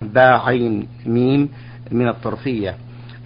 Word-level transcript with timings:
باء 0.00 0.40
عين 0.46 0.86
ميم 1.06 1.48
من 1.90 2.08
الطرفية. 2.08 2.74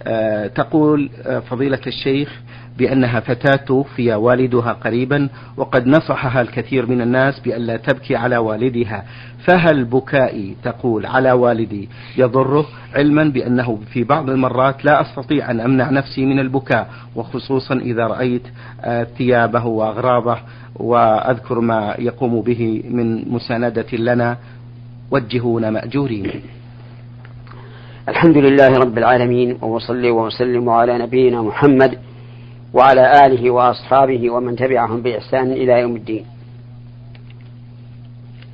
آه، 0.03 0.47
تقول 0.47 1.09
آه، 1.25 1.39
فضيلة 1.39 1.79
الشيخ 1.87 2.41
بأنها 2.77 3.19
فتاة 3.19 3.55
توفي 3.55 4.13
والدها 4.13 4.73
قريبا 4.73 5.29
وقد 5.57 5.87
نصحها 5.87 6.41
الكثير 6.41 6.85
من 6.85 7.01
الناس 7.01 7.39
بألا 7.39 7.77
تبكي 7.77 8.15
على 8.15 8.37
والدها. 8.37 9.05
فهل 9.45 9.85
بكائي 9.85 10.55
تقول 10.63 11.05
على 11.05 11.31
والدي 11.31 11.89
يضره؟ 12.17 12.65
علما 12.93 13.23
بأنه 13.23 13.79
في 13.93 14.03
بعض 14.03 14.29
المرات 14.29 14.85
لا 14.85 15.01
أستطيع 15.01 15.51
أن 15.51 15.59
أمنع 15.59 15.89
نفسي 15.89 16.25
من 16.25 16.39
البكاء 16.39 16.89
وخصوصا 17.15 17.75
إذا 17.75 18.07
رأيت 18.07 18.43
آه، 18.81 19.03
ثيابه 19.03 19.65
وأغراضه 19.65 20.37
وأذكر 20.75 21.59
ما 21.59 21.95
يقوم 21.99 22.41
به 22.41 22.83
من 22.89 23.29
مساندة 23.31 23.97
لنا. 23.97 24.37
وجهونا 25.11 25.69
مأجورين. 25.69 26.41
الحمد 28.09 28.37
لله 28.37 28.77
رب 28.77 28.97
العالمين 28.97 29.57
وصلي 29.61 30.11
وسلم 30.11 30.69
على 30.69 30.97
نبينا 30.97 31.41
محمد 31.41 31.99
وعلى 32.73 33.25
آله 33.25 33.51
وأصحابه 33.51 34.29
ومن 34.29 34.55
تبعهم 34.55 35.01
بإحسان 35.01 35.51
إلى 35.51 35.79
يوم 35.81 35.95
الدين. 35.95 36.25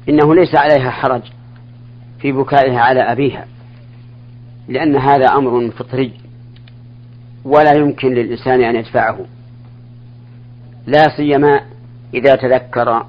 إنه 0.10 0.36
ليس 0.36 0.56
عليها 0.56 0.90
حرج 0.90 1.22
في 2.20 2.32
بكائها 2.32 2.80
على 2.80 3.02
أبيها 3.02 3.46
لأن 4.68 4.96
هذا 4.96 5.26
أمر 5.26 5.70
فطري 5.70 6.12
ولا 7.46 7.74
يمكن 7.74 8.14
للإنسان 8.14 8.62
أن 8.62 8.76
يدفعه. 8.76 9.20
لا 10.88 11.18
سيما 11.18 11.62
إذا 12.14 12.36
تذكر 12.36 13.06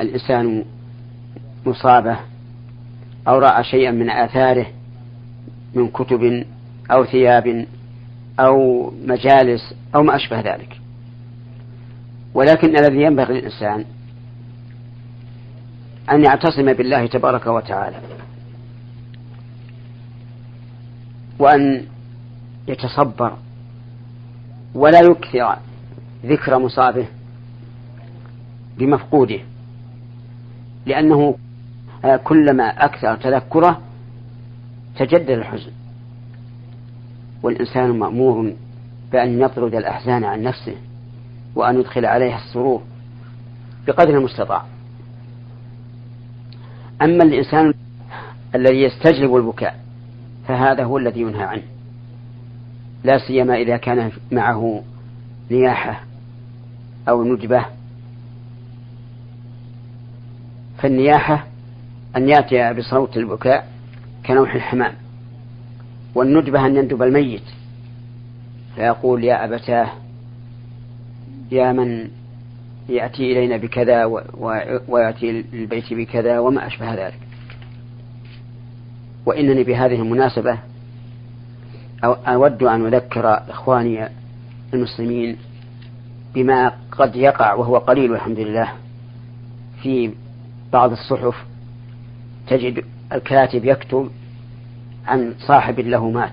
الإنسان 0.00 0.64
مصابة 1.66 2.16
أو 3.28 3.38
رأى 3.38 3.64
شيئا 3.64 3.90
من 3.90 4.10
آثاره 4.10 4.66
من 5.74 5.88
كتب 5.88 6.44
أو 6.90 7.04
ثياب 7.04 7.66
أو 8.40 8.90
مجالس 9.06 9.74
أو 9.94 10.02
ما 10.02 10.16
أشبه 10.16 10.40
ذلك. 10.40 10.80
ولكن 12.34 12.76
الذي 12.76 13.02
ينبغي 13.02 13.34
للإنسان 13.34 13.84
أن 16.10 16.24
يعتصم 16.24 16.72
بالله 16.72 17.06
تبارك 17.06 17.46
وتعالى 17.46 17.96
وأن 21.38 21.84
يتصبر 22.68 23.36
ولا 24.74 25.00
يكثر 25.00 25.56
ذكر 26.24 26.58
مصابه 26.58 27.06
بمفقوده 28.78 29.38
لأنه 30.86 31.34
كلما 32.24 32.64
أكثر 32.64 33.16
تذكره 33.16 33.80
تجدد 34.96 35.30
الحزن. 35.30 35.70
والإنسان 37.42 37.98
مأمور 37.98 38.52
بأن 39.12 39.40
يطرد 39.40 39.74
الأحزان 39.74 40.24
عن 40.24 40.42
نفسه 40.42 40.76
وأن 41.54 41.80
يدخل 41.80 42.06
عليها 42.06 42.36
السرور 42.36 42.82
بقدر 43.86 44.18
المستطاع. 44.18 44.64
أما 47.02 47.24
الإنسان 47.24 47.74
الذي 48.54 48.82
يستجلب 48.82 49.36
البكاء 49.36 49.78
فهذا 50.48 50.84
هو 50.84 50.98
الذي 50.98 51.20
ينهى 51.20 51.42
عنه. 51.42 51.62
لا 53.04 53.18
سيما 53.18 53.54
إذا 53.54 53.76
كان 53.76 54.12
معه 54.32 54.82
نياحة 55.50 56.04
أو 57.08 57.24
ندبة. 57.24 57.64
فالنياحة 60.78 61.46
أن 62.16 62.28
يأتي 62.28 62.72
بصوت 62.72 63.16
البكاء 63.16 63.71
كنوح 64.26 64.54
الحمام 64.54 64.92
والندبة 66.14 66.66
أن 66.66 66.76
يندب 66.76 67.02
الميت. 67.02 67.42
فيقول 68.76 69.24
يا 69.24 69.44
أبتاه 69.44 69.88
يا 71.50 71.72
من 71.72 72.08
يأتي 72.88 73.32
إلينا 73.32 73.56
بكذا 73.56 74.04
ويأتي 74.88 75.44
للبيت 75.52 75.94
بكذا 75.94 76.38
وما 76.38 76.66
أشبه 76.66 76.94
ذلك. 76.94 77.18
وإنني 79.26 79.64
بهذه 79.64 79.94
المناسبة 79.94 80.58
أود 82.04 82.62
أن 82.62 82.86
أذكر 82.86 83.28
إخواني 83.50 84.08
المسلمين 84.74 85.36
بما 86.34 86.72
قد 86.92 87.16
يقع 87.16 87.54
وهو 87.54 87.78
قليل 87.78 88.10
والحمد 88.10 88.38
لله 88.38 88.72
في 89.82 90.12
بعض 90.72 90.92
الصحف 90.92 91.44
تجد 92.46 92.84
الكاتب 93.14 93.64
يكتب 93.64 94.10
عن 95.06 95.34
صاحب 95.38 95.80
له 95.80 96.10
مات. 96.10 96.32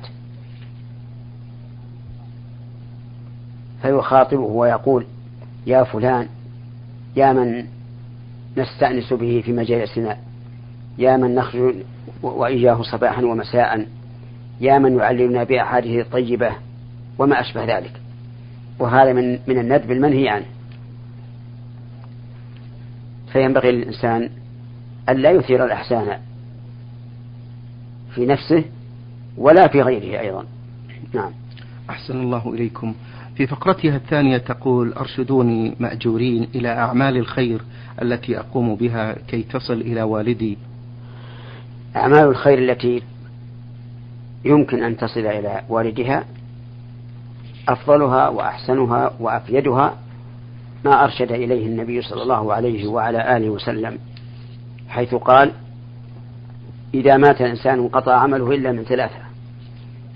فيخاطبه 3.82 4.42
ويقول 4.42 5.06
يا 5.68 5.84
فلان 5.84 6.28
يا 7.16 7.34
من 7.34 7.66
نستأنس 8.58 9.14
به 9.14 9.42
في 9.46 9.52
مجالسنا 9.52 10.18
يا 10.98 11.18
من 11.18 11.36
نخرج 11.36 11.76
وإياه 12.22 12.82
صباحا 12.82 13.22
ومساء 13.22 13.88
يا 14.62 14.80
من 14.80 14.98
يعلمنا 14.98 15.44
بأحاديث 15.44 16.06
الطيبة 16.06 16.52
وما 17.18 17.40
أشبه 17.40 17.78
ذلك. 17.78 18.02
وهذا 18.80 19.14
من 19.14 19.40
من 19.48 19.58
الندب 19.60 19.92
المنهي 19.92 20.30
عنه. 20.30 20.46
فينبغي 23.34 23.72
للإنسان 23.72 24.30
أن 25.10 25.18
لا 25.18 25.32
يثير 25.32 25.66
الإحسان 25.66 26.20
في 28.20 28.26
نفسه 28.26 28.64
ولا 29.38 29.68
في 29.68 29.82
غيره 29.82 30.20
أيضا. 30.20 30.46
نعم. 31.14 31.32
أحسن 31.90 32.22
الله 32.22 32.54
إليكم. 32.54 32.96
في 33.36 33.48
فقرتها 33.48 33.96
الثانية 33.96 34.38
تقول 34.38 34.94
أرشدوني 34.94 35.76
مأجورين 35.80 36.48
إلى 36.56 36.70
أعمال 36.70 37.18
الخير 37.18 37.62
التي 38.02 38.40
أقوم 38.40 38.76
بها 38.76 39.16
كي 39.28 39.44
تصل 39.44 39.74
إلى 39.74 40.02
والدي. 40.02 40.58
أعمال 41.96 42.24
الخير 42.24 42.58
التي 42.58 43.02
يمكن 44.46 44.84
أن 44.84 44.98
تصل 44.98 45.20
إلى 45.26 45.64
والدها 45.70 46.26
أفضلها 47.70 48.30
وأحسنها 48.30 49.12
وأفيدها 49.20 49.98
ما 50.86 51.04
أرشد 51.04 51.32
إليه 51.32 51.66
النبي 51.66 52.02
صلى 52.02 52.24
الله 52.24 52.54
عليه 52.54 52.88
وعلى 52.88 53.38
آله 53.38 53.50
وسلم 53.50 53.98
حيث 54.90 55.16
قال 55.16 55.52
إذا 56.94 57.18
مات 57.18 57.42
الإنسان 57.42 57.80
انقطع 57.80 58.14
عمله 58.14 58.52
إلا 58.52 58.72
من 58.72 58.84
ثلاثة 58.84 59.20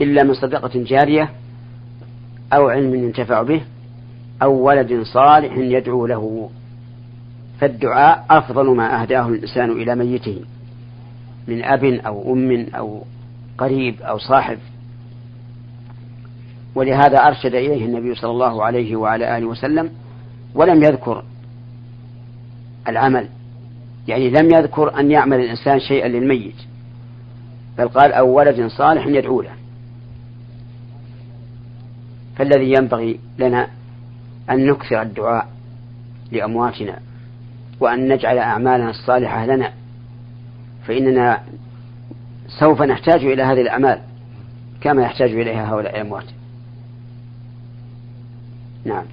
إلا 0.02 0.24
من 0.24 0.34
صدقة 0.34 0.72
جارية 0.76 1.30
أو 2.54 2.70
علم 2.70 2.96
ينتفع 2.96 3.42
به 3.42 3.62
أو 4.42 4.54
ولد 4.54 5.02
صالح 5.04 5.58
يدعو 5.58 6.06
له. 6.06 6.50
فالدعاء 7.60 8.26
أفضل 8.30 8.76
ما 8.76 9.02
أهداه 9.02 9.28
الإنسان 9.28 9.72
إلى 9.72 9.96
ميته 9.96 10.42
من 11.48 11.64
أب 11.64 11.84
أو 11.84 12.34
أم 12.34 12.66
أو 12.76 13.04
قريب 13.58 14.02
أو 14.02 14.18
صاحب. 14.18 14.58
ولهذا 16.76 17.18
أرشد 17.18 17.56
إليه 17.56 17.86
النبي 17.86 18.16
صلى 18.16 18.32
الله 18.32 18.64
عليه 18.64 18.96
وعلى 18.96 19.38
آله 19.38 19.46
وسلم 19.46 19.90
ولم 20.56 20.84
يذكر 20.84 21.24
العمل 22.88 23.30
يعني 24.08 24.30
لم 24.30 24.52
يذكر 24.54 25.00
أن 25.00 25.12
يعمل 25.12 25.40
الإنسان 25.40 25.80
شيئا 25.80 26.08
للميت 26.08 26.56
بل 27.78 27.88
قال 27.88 28.14
أو 28.14 28.38
ولد 28.38 28.68
صالح 28.68 29.08
يدعو 29.08 29.42
له. 29.42 29.54
فالذي 32.36 32.72
ينبغي 32.72 33.20
لنا 33.40 33.68
أن 34.50 34.66
نكثر 34.66 35.02
الدعاء 35.02 35.48
لأمواتنا 36.32 37.00
وأن 37.80 38.14
نجعل 38.14 38.38
أعمالنا 38.38 38.90
الصالحة 38.90 39.46
لنا 39.46 39.74
فإننا 40.88 41.44
سوف 42.60 42.82
نحتاج 42.82 43.26
إلى 43.26 43.44
هذه 43.44 43.62
الأعمال 43.62 44.00
كما 44.82 45.04
يحتاج 45.04 45.32
إليها 45.32 45.70
هؤلاء 45.72 45.96
الأموات. 45.96 46.26
نعم. 48.86 49.06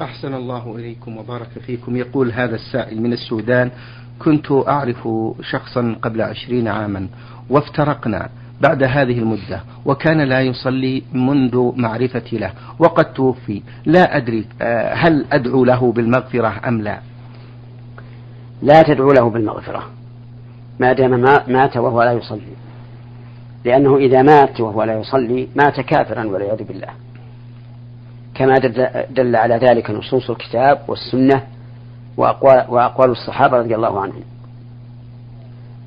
أحسن 0.00 0.34
الله 0.34 0.76
إليكم 0.76 1.16
وبارك 1.16 1.48
فيكم. 1.48 1.96
يقول 1.96 2.32
هذا 2.32 2.54
السائل 2.54 3.02
من 3.02 3.12
السودان 3.12 3.70
كنت 4.18 4.52
أعرف 4.52 5.08
شخصا 5.40 5.96
قبل 6.02 6.22
عشرين 6.22 6.68
عاما 6.68 7.08
وافترقنا 7.50 8.28
بعد 8.60 8.82
هذه 8.82 9.18
المدة 9.18 9.60
وكان 9.84 10.20
لا 10.20 10.40
يصلي 10.40 11.02
منذ 11.12 11.72
معرفتي 11.76 12.38
له 12.38 12.52
وقد 12.78 13.12
توفي. 13.12 13.62
لا 13.86 14.16
أدري 14.16 14.46
آه، 14.62 14.94
هل 14.94 15.24
أدعو 15.32 15.64
له 15.64 15.92
بالمغفرة 15.92 16.60
أم 16.68 16.82
لا. 16.82 17.00
لا 18.62 18.82
تدعو 18.82 19.12
له 19.12 19.30
بالمغفرة. 19.30 19.82
ما 20.80 20.92
دام 20.92 21.10
مات 21.48 21.76
وهو 21.76 22.02
لا 22.02 22.12
يصلي. 22.12 22.56
لأنه 23.64 23.96
إذا 23.96 24.22
مات 24.22 24.60
وهو 24.60 24.82
لا 24.82 24.98
يصلي 24.98 25.48
مات 25.56 25.80
كافرا 25.80 26.24
والعياذ 26.24 26.62
بالله. 26.62 26.88
كما 28.34 28.54
دل 29.10 29.36
على 29.36 29.54
ذلك 29.56 29.90
نصوص 29.90 30.30
الكتاب 30.30 30.80
والسنة 30.88 31.42
وأقوال, 32.16 32.64
وأقوال 32.68 33.10
الصحابة 33.10 33.58
رضي 33.58 33.74
الله 33.74 34.00
عنهم. 34.00 34.22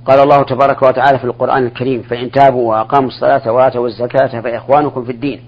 قال 0.06 0.20
الله 0.20 0.44
تبارك 0.44 0.82
وتعالى 0.82 1.20
في 1.20 1.24
القرآن 1.24 1.66
الكريم 1.66 2.02
فإن 2.02 2.32
تابوا 2.32 2.70
وأقاموا 2.70 3.08
الصلاة 3.08 3.52
وآتوا 3.52 3.88
الزكاة 3.88 4.42
فإخوانكم 4.42 5.06
في 5.06 5.12
الدين. 5.12 5.40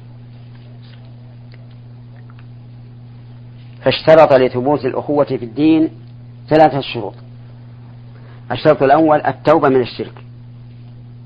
فاشترط 3.82 4.34
لثبوت 4.34 4.86
الأخوة 4.86 5.26
في 5.26 5.46
الدين 5.46 5.90
ثلاثة 6.50 6.82
شروط. 6.82 7.14
الشرط 8.52 8.84
الأول 8.84 9.22
التوبة 9.22 9.70
من 9.70 9.82
الشرك. 9.82 10.24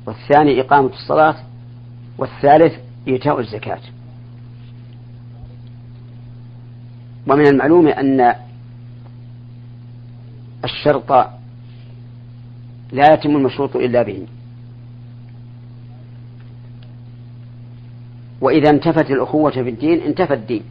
والثاني 0.06 0.62
إقامة 0.62 0.90
الصلاة. 0.90 1.36
والثالث 2.18 2.74
إيتاء 3.08 3.40
الزكاة. 3.40 3.80
ومن 7.28 7.48
المعلوم 7.48 7.88
أن 7.88 8.36
الشرط 10.66 11.12
لا 12.92 13.14
يتم 13.14 13.36
المشروط 13.36 13.76
إلا 13.76 14.04
به. 14.04 14.28
وإذا 18.42 18.70
انتفت 18.70 19.12
الأخوة 19.12 19.52
في 19.52 19.70
الدين 19.70 20.02
انتفى 20.02 20.34
الدين. 20.34 20.64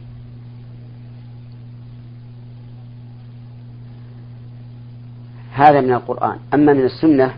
هذا 5.53 5.81
من 5.81 5.93
القرآن. 5.93 6.39
أما 6.53 6.73
من 6.73 6.85
السنة 6.85 7.33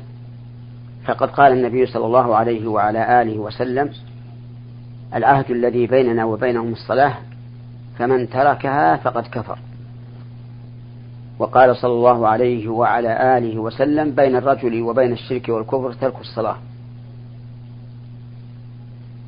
فقد 1.05 1.29
قال 1.29 1.51
النبي 1.51 1.85
صلى 1.85 2.05
الله 2.05 2.35
عليه 2.35 2.67
وعلى 2.67 3.21
آله 3.21 3.37
وسلم 3.37 3.89
العهد 5.15 5.51
الذي 5.51 5.87
بيننا 5.87 6.25
وبينهم 6.25 6.71
الصلاة 6.71 7.13
فمن 7.97 8.29
تركها 8.29 8.95
فقد 8.95 9.27
كفر. 9.27 9.59
وقال 11.39 11.75
صلى 11.75 11.91
الله 11.91 12.27
عليه 12.27 12.67
وعلى 12.67 13.37
آله 13.37 13.59
وسلم 13.59 14.11
بين 14.11 14.35
الرجل 14.35 14.81
وبين 14.81 15.11
الشرك 15.11 15.49
والكفر 15.49 15.93
ترك 15.93 16.21
الصلاة. 16.21 16.57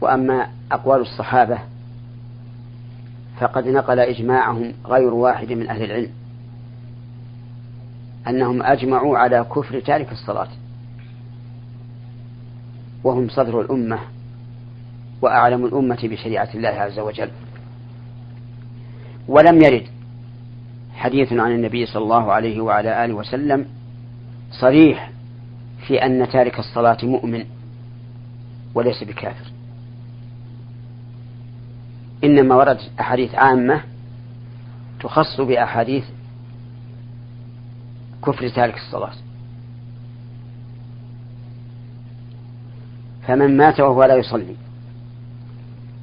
وأما 0.02 0.48
أقوال 0.72 1.02
الصحابة 1.02 1.60
فقد 3.40 3.68
نقل 3.68 4.00
إجماعهم 4.00 4.74
غير 4.86 5.14
واحد 5.14 5.52
من 5.52 5.70
أهل 5.70 5.84
العلم 5.84 6.10
أنهم 8.28 8.64
أجمعوا 8.64 9.18
على 9.18 9.46
كفر 9.56 9.80
تارك 9.80 10.12
الصلاة. 10.12 10.48
وهم 13.04 13.30
صدر 13.30 13.62
الأمة 13.62 14.00
وأعلم 15.22 15.66
الأمة 15.66 16.00
بشريعة 16.04 16.50
الله 16.56 16.70
عز 16.70 17.00
وجل. 17.00 17.30
ولم 19.28 19.62
يرد 19.62 19.99
حديث 21.00 21.34
عن 21.34 21.52
النبي 21.52 21.86
صلى 21.86 22.04
الله 22.04 22.32
عليه 22.32 22.62
وعلى 22.62 23.06
آله 23.06 23.14
وسلم 23.14 23.66
صريح 24.52 25.12
في 25.88 26.06
أن 26.06 26.30
تارك 26.30 26.60
الصلاة 26.60 26.98
مؤمن 27.04 27.46
وليس 28.76 29.04
بكافر. 29.04 29.52
إنما 32.24 32.56
وردت 32.56 32.92
أحاديث 33.00 33.36
عامة 33.36 33.82
تخص 35.00 35.42
بأحاديث 35.42 36.04
كفر 38.26 38.50
تارك 38.50 38.76
الصلاة. 38.76 39.14
فمن 43.28 43.58
مات 43.58 43.80
وهو 43.80 44.04
لا 44.04 44.16
يصلي 44.16 44.56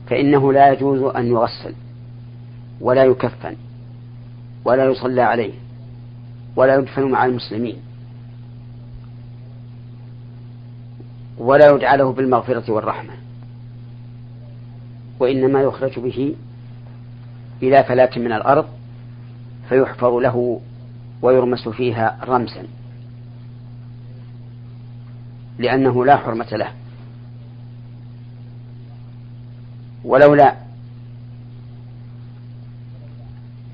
فإنه 0.06 0.52
لا 0.52 0.72
يجوز 0.72 1.02
أن 1.02 1.26
يغسل 1.26 1.74
ولا 2.80 3.04
يكفن. 3.04 3.56
ولا 4.66 4.84
يصلى 4.84 5.22
عليه 5.22 5.52
ولا 6.56 6.74
يدفن 6.74 7.10
مع 7.10 7.24
المسلمين 7.24 7.76
ولا 11.38 11.70
يدعى 11.70 11.96
له 11.96 12.12
بالمغفرة 12.12 12.72
والرحمة 12.72 13.12
وإنما 15.20 15.62
يخرج 15.62 15.98
به 15.98 16.34
إلى 17.62 17.84
فلاة 17.84 18.10
من 18.16 18.32
الأرض 18.32 18.66
فيحفر 19.68 20.20
له 20.20 20.60
ويرمس 21.22 21.68
فيها 21.68 22.18
رمسا 22.24 22.66
لأنه 25.58 26.04
لا 26.04 26.16
حرمة 26.16 26.48
له 26.52 26.72
ولولا 30.04 30.56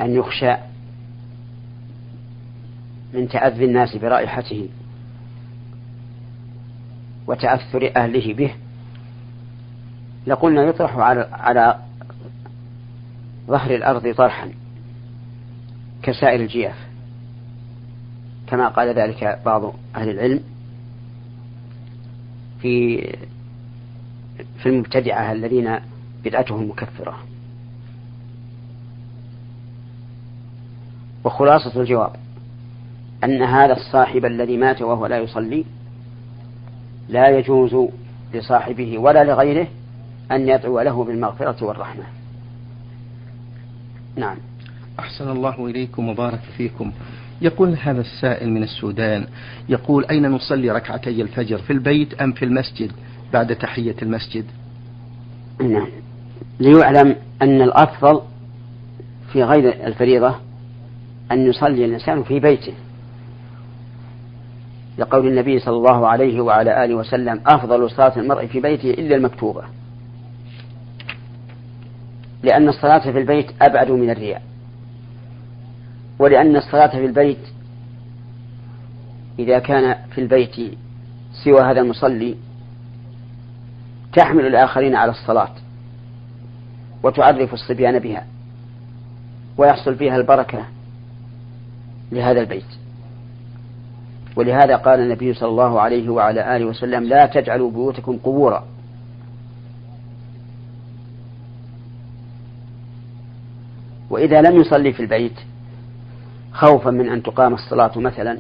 أن 0.01 0.15
يخشى 0.15 0.72
من 3.15 3.29
تأذي 3.29 3.65
الناس 3.65 3.97
برائحته 3.97 4.69
وتأثر 7.27 7.93
أهله 7.97 8.35
به. 8.35 8.55
لقلنا 10.27 10.63
يطرح 10.63 10.97
على 10.97 11.29
على 11.33 11.79
ظهر 13.47 13.75
الأرض 13.75 14.15
طرحا 14.15 14.51
كسائر 16.03 16.41
الجياف 16.41 16.77
كما 18.47 18.69
قال 18.69 18.99
ذلك 18.99 19.41
بعض 19.45 19.75
أهل 19.97 20.11
العلم 20.11 20.41
في 22.61 22.99
في 24.59 24.69
المبتدعة 24.69 25.33
الذين 25.33 25.79
بدعتهم 26.25 26.71
مكفرة. 26.71 27.19
وخلاصة 31.25 31.81
الجواب 31.81 32.22
أن 33.25 33.43
هذا 33.43 33.73
الصاحب 33.73 34.25
الذي 34.25 34.57
مات 34.57 34.83
وهو 34.83 35.07
لا 35.07 35.19
يصلي 35.19 35.65
لا 37.09 37.39
يجوز 37.39 37.89
لصاحبه 38.35 38.99
ولا 38.99 39.25
لغيره 39.25 39.67
أن 40.33 40.49
يدعو 40.49 40.81
له 40.81 41.05
بالمغفرة 41.05 41.65
والرحمة. 41.65 42.05
نعم. 44.17 44.37
أحسن 44.99 45.31
الله 45.31 45.67
إليكم 45.67 46.09
وبارك 46.09 46.41
فيكم. 46.57 46.93
يقول 47.43 47.77
هذا 47.83 48.01
السائل 48.01 48.51
من 48.51 48.63
السودان 48.63 49.27
يقول 49.69 50.05
أين 50.05 50.31
نصلي 50.31 50.71
ركعتي 50.71 51.23
الفجر 51.23 51.59
في 51.59 51.73
البيت 51.73 52.15
أم 52.15 52.33
في 52.33 52.45
المسجد 52.45 52.93
بعد 53.33 53.57
تحية 53.57 53.97
المسجد؟ 54.03 54.45
نعم. 55.61 55.89
ليعلم 56.61 57.17
أن 57.43 57.63
الأفضل 57.63 58.21
في 59.33 59.43
غير 59.43 59.87
الفريضة 59.87 60.37
أن 61.33 61.47
يصلي 61.47 61.85
الإنسان 61.85 62.23
في 62.23 62.41
بيته. 62.41 62.73
لقول 64.99 65.27
النبي 65.29 65.59
صلى 65.59 65.77
الله 65.77 66.09
عليه 66.09 66.41
وعلى 66.41 66.85
آله 66.85 66.95
وسلم 66.95 67.41
أفضل 67.47 67.91
صلاة 67.91 68.13
المرء 68.17 68.47
في 68.47 68.61
بيته 68.61 68.91
إلا 68.91 69.17
المكتوبة. 69.17 69.63
لأن 72.43 72.69
الصلاة 72.69 73.13
في 73.13 73.19
البيت 73.19 73.47
أبعد 73.63 73.91
من 73.91 74.11
الرياء. 74.11 74.43
ولأن 76.19 76.57
الصلاة 76.57 76.87
في 76.87 77.07
البيت 77.07 77.39
إذا 79.39 79.59
كان 79.59 79.97
في 80.11 80.21
البيت 80.21 80.57
سوى 81.45 81.61
هذا 81.61 81.81
المصلي 81.81 82.37
تحمل 84.13 84.47
الآخرين 84.47 84.95
على 84.95 85.11
الصلاة 85.11 85.55
وتعرف 87.03 87.55
الصبيان 87.55 87.99
بها 87.99 88.27
ويحصل 89.59 89.95
فيها 89.95 90.17
البركة 90.17 90.65
لهذا 92.13 92.41
البيت. 92.41 92.82
ولهذا 94.37 94.77
قال 94.77 95.01
النبي 95.01 95.35
صلى 95.35 95.49
الله 95.49 95.81
عليه 95.81 96.09
وعلى 96.09 96.57
آله 96.57 96.65
وسلم 96.65 97.05
لا 97.05 97.27
تجعلوا 97.27 97.71
بيوتكم 97.71 98.19
قبورا. 98.19 98.65
وإذا 104.11 104.41
لم 104.41 104.61
يصلي 104.61 104.93
في 104.93 105.01
البيت 105.01 105.39
خوفا 106.53 106.91
من 106.91 107.09
أن 107.09 107.23
تقام 107.23 107.55
الصلاة 107.55 107.99
مثلا 107.99 108.39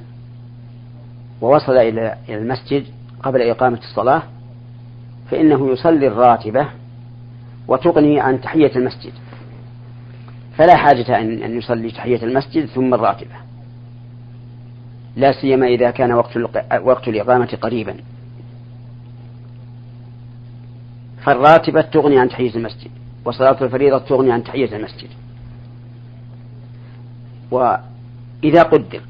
ووصل 1.40 1.72
إلى 1.72 2.16
المسجد 2.28 2.84
قبل 3.22 3.42
إقامة 3.42 3.78
الصلاة 3.78 4.22
فإنه 5.30 5.70
يصلي 5.70 6.06
الراتبة 6.06 6.68
وتغني 7.68 8.20
عن 8.20 8.40
تحية 8.40 8.76
المسجد. 8.76 9.12
فلا 10.58 10.76
حاجة 10.76 11.20
أن 11.20 11.58
يصلي 11.58 11.90
تحية 11.90 12.22
المسجد 12.22 12.66
ثم 12.66 12.94
الراتبة. 12.94 13.34
لا 15.16 15.32
سيما 15.32 15.66
إذا 15.66 15.90
كان 15.90 16.12
وقت 16.12 16.36
وقت 16.82 17.08
الإقامة 17.08 17.58
قريبا. 17.62 17.96
فالراتبة 21.22 21.80
تغني 21.80 22.18
عن 22.18 22.28
تحية 22.28 22.54
المسجد 22.54 22.90
وصلاة 23.24 23.64
الفريضة 23.64 23.98
تغني 23.98 24.32
عن 24.32 24.44
تحية 24.44 24.76
المسجد. 24.76 25.08
وإذا 27.50 28.62
قدر 28.62 29.00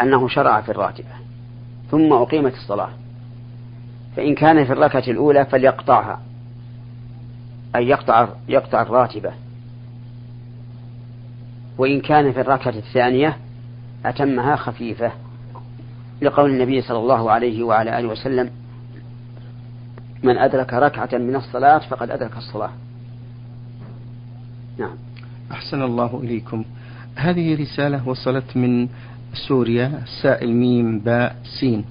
أنه 0.00 0.28
شرع 0.28 0.60
في 0.60 0.68
الراتبة 0.68 1.08
ثم 1.90 2.12
أقيمت 2.12 2.54
الصلاة 2.54 2.90
فإن 4.16 4.34
كان 4.34 4.64
في 4.64 4.72
الركعة 4.72 5.04
الأولى 5.08 5.44
فليقطعها 5.44 6.20
أي 7.76 7.88
يقطع 7.88 8.28
يقطع 8.48 8.82
الراتبة. 8.82 9.32
وإن 11.78 12.00
كان 12.00 12.32
في 12.32 12.40
الركعة 12.40 12.74
الثانية 12.76 13.36
أتمها 14.06 14.56
خفيفة. 14.56 15.12
لقول 16.22 16.50
النبي 16.50 16.82
صلى 16.82 16.98
الله 16.98 17.30
عليه 17.30 17.62
وعلى 17.62 17.98
آله 17.98 18.08
وسلم 18.08 18.50
من 20.22 20.38
أدرك 20.38 20.74
ركعة 20.74 21.18
من 21.18 21.36
الصلاة 21.36 21.78
فقد 21.78 22.10
أدرك 22.10 22.36
الصلاة. 22.36 22.70
نعم. 24.78 24.96
أحسن 25.52 25.82
الله 25.82 26.20
إليكم. 26.24 26.64
هذه 27.16 27.60
رسالة 27.62 28.08
وصلت 28.08 28.56
من 28.56 28.88
سوريا 29.48 30.02
سائل 30.22 30.52
ميم 30.52 30.98
باء 30.98 31.36
سين. 31.60 31.84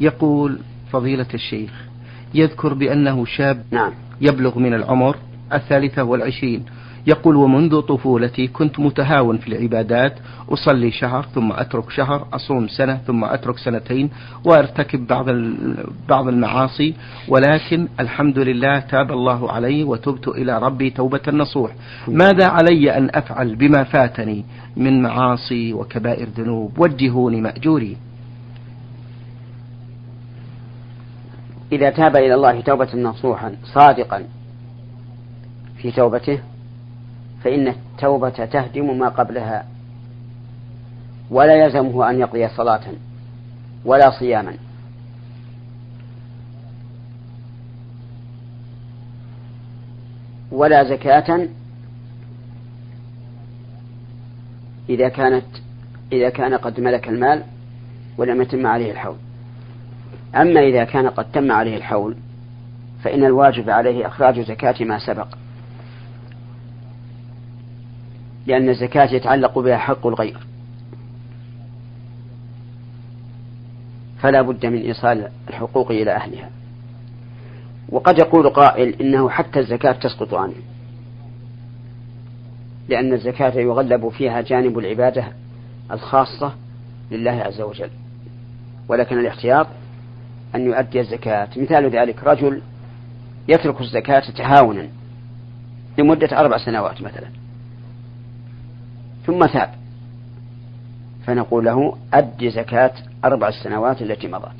يقول 0.00 0.58
فضيلة 0.92 1.26
الشيخ 1.34 1.70
يذكر 2.34 2.74
بأنه 2.74 3.24
شاب 3.24 3.64
نعم. 3.70 3.92
يبلغ 4.20 4.58
من 4.58 4.74
العمر 4.74 5.16
الثالثة 5.52 6.02
والعشرين 6.02 6.64
يقول 7.06 7.36
ومنذ 7.36 7.80
طفولتي 7.80 8.46
كنت 8.46 8.80
متهاون 8.80 9.38
في 9.38 9.48
العبادات 9.48 10.14
أصلي 10.48 10.90
شهر 10.90 11.26
ثم 11.34 11.52
أترك 11.52 11.90
شهر 11.90 12.26
أصوم 12.32 12.68
سنة 12.68 12.96
ثم 12.96 13.24
أترك 13.24 13.58
سنتين 13.58 14.10
وأرتكب 14.44 15.06
بعض 15.06 15.26
بعض 16.08 16.28
المعاصي 16.28 16.94
ولكن 17.28 17.88
الحمد 18.00 18.38
لله 18.38 18.78
تاب 18.78 19.12
الله 19.12 19.52
علي 19.52 19.84
وتبت 19.84 20.28
إلى 20.28 20.58
ربي 20.58 20.90
توبة 20.90 21.20
نصوح 21.28 21.70
ماذا 22.08 22.46
علي 22.46 22.96
أن 22.96 23.10
أفعل 23.14 23.56
بما 23.56 23.84
فاتني 23.84 24.44
من 24.76 25.02
معاصي 25.02 25.72
وكبائر 25.72 26.28
ذنوب؟ 26.28 26.78
وجهوني 26.78 27.40
مأجوري. 27.40 27.96
إذا 31.72 31.90
تاب 31.90 32.16
إلى 32.16 32.34
الله 32.34 32.60
توبة 32.60 32.88
نصوحا 32.96 33.56
صادقا 33.64 34.24
في 35.82 35.90
توبته 35.90 36.38
فإن 37.44 37.68
التوبة 37.68 38.30
تهدم 38.30 38.98
ما 38.98 39.08
قبلها. 39.08 39.66
ولا 41.30 41.64
يلزمه 41.64 42.10
أن 42.10 42.20
يقضي 42.20 42.48
صلاة 42.48 42.80
ولا 43.84 44.10
صياما. 44.10 44.54
ولا 50.52 50.84
زكاة 50.84 51.48
إذا 54.88 55.08
كانت 55.08 55.44
إذا 56.12 56.28
كان 56.28 56.54
قد 56.54 56.80
ملك 56.80 57.08
المال 57.08 57.42
ولم 58.18 58.42
يتم 58.42 58.66
عليه 58.66 58.92
الحول. 58.92 59.16
أما 60.34 60.60
إذا 60.60 60.84
كان 60.84 61.08
قد 61.08 61.32
تم 61.32 61.52
عليه 61.52 61.76
الحول 61.76 62.16
فإن 63.02 63.24
الواجب 63.24 63.70
عليه 63.70 64.06
إخراج 64.06 64.40
زكاة 64.40 64.84
ما 64.84 64.98
سبق. 64.98 65.28
لأن 68.46 68.68
الزكاة 68.68 69.14
يتعلق 69.14 69.58
بها 69.58 69.76
حق 69.76 70.06
الغير. 70.06 70.38
فلا 74.18 74.42
بد 74.42 74.66
من 74.66 74.78
إيصال 74.78 75.28
الحقوق 75.48 75.90
إلى 75.90 76.12
أهلها. 76.12 76.50
وقد 77.88 78.18
يقول 78.18 78.48
قائل 78.50 78.88
إنه 79.00 79.30
حتى 79.30 79.58
الزكاة 79.58 79.92
تسقط 79.92 80.34
عنه. 80.34 80.54
لأن 82.88 83.12
الزكاة 83.12 83.58
يغلب 83.58 84.08
فيها 84.08 84.40
جانب 84.40 84.78
العبادة 84.78 85.24
الخاصة 85.90 86.52
لله 87.10 87.30
عز 87.30 87.60
وجل. 87.60 87.90
ولكن 88.88 89.18
الاحتياط 89.18 89.66
أن 90.54 90.66
يؤدي 90.66 91.00
الزكاة. 91.00 91.48
مثال 91.56 91.90
ذلك 91.90 92.24
رجل 92.24 92.62
يترك 93.48 93.80
الزكاة 93.80 94.20
تهاونا 94.20 94.88
لمدة 95.98 96.40
أربع 96.40 96.58
سنوات 96.58 97.02
مثلا. 97.02 97.41
ثم 99.26 99.46
تاب. 99.46 99.74
فنقول 101.26 101.64
له 101.64 101.96
أد 102.14 102.48
زكاة 102.48 102.92
أربع 103.24 103.48
السنوات 103.48 104.02
التي 104.02 104.28
مضت. 104.28 104.56